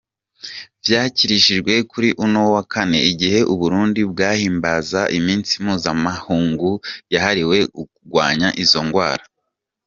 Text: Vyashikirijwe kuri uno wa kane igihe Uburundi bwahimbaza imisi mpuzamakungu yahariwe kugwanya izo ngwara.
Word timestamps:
Vyashikirijwe 0.85 1.73
kuri 1.91 2.09
uno 2.25 2.41
wa 2.53 2.63
kane 2.73 2.99
igihe 3.11 3.39
Uburundi 3.53 4.01
bwahimbaza 4.11 5.01
imisi 5.17 5.55
mpuzamakungu 5.63 6.71
yahariwe 7.13 7.57
kugwanya 7.75 8.49
izo 8.63 8.81
ngwara. 8.87 9.23